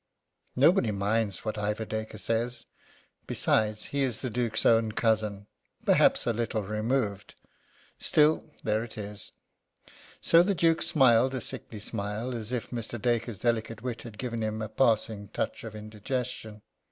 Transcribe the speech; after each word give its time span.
Nobody 0.55 0.89
minds 0.89 1.45
what 1.45 1.59
Ivor 1.59 1.85
Dacre 1.85 2.17
says. 2.17 2.65
Besides, 3.27 3.83
he 3.93 4.01
is 4.01 4.21
the 4.21 4.31
Duke's 4.31 4.65
own 4.65 4.93
cousin. 4.93 5.45
Perhaps 5.85 6.25
a 6.25 6.33
little 6.33 6.63
removed; 6.63 7.35
still, 7.99 8.45
there 8.63 8.83
it 8.83 8.97
is. 8.97 9.31
So 10.19 10.41
the 10.41 10.55
Duke 10.55 10.81
smiled 10.81 11.35
a 11.35 11.39
sickly 11.39 11.79
smile, 11.79 12.33
as 12.33 12.51
if 12.51 12.71
Mr. 12.71 12.99
Dacre's 12.99 13.37
delicate 13.37 13.83
wit 13.83 14.01
had 14.01 14.17
given 14.17 14.41
him 14.41 14.59
a 14.63 14.69
passing 14.69 15.27
touch 15.27 15.63
of 15.63 15.75
indigestion. 15.75 16.63